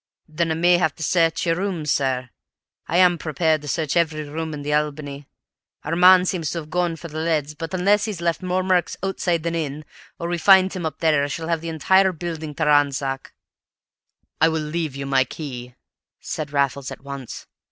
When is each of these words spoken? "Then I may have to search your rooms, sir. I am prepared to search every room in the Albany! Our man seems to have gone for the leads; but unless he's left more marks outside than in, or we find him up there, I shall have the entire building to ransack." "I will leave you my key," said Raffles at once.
"Then 0.27 0.49
I 0.49 0.55
may 0.55 0.79
have 0.79 0.95
to 0.95 1.03
search 1.03 1.45
your 1.45 1.57
rooms, 1.57 1.91
sir. 1.91 2.31
I 2.87 2.97
am 2.97 3.19
prepared 3.19 3.61
to 3.61 3.67
search 3.67 3.95
every 3.95 4.23
room 4.27 4.51
in 4.51 4.63
the 4.63 4.73
Albany! 4.73 5.27
Our 5.83 5.95
man 5.95 6.25
seems 6.25 6.49
to 6.49 6.57
have 6.57 6.71
gone 6.71 6.95
for 6.95 7.07
the 7.07 7.19
leads; 7.19 7.53
but 7.53 7.71
unless 7.71 8.05
he's 8.05 8.19
left 8.19 8.41
more 8.41 8.63
marks 8.63 8.97
outside 9.03 9.43
than 9.43 9.53
in, 9.53 9.85
or 10.17 10.27
we 10.27 10.39
find 10.39 10.73
him 10.73 10.87
up 10.87 11.01
there, 11.01 11.23
I 11.23 11.27
shall 11.27 11.49
have 11.49 11.61
the 11.61 11.69
entire 11.69 12.11
building 12.13 12.55
to 12.55 12.65
ransack." 12.65 13.31
"I 14.41 14.49
will 14.49 14.59
leave 14.63 14.95
you 14.95 15.05
my 15.05 15.23
key," 15.23 15.75
said 16.19 16.51
Raffles 16.51 16.89
at 16.89 17.03
once. 17.03 17.45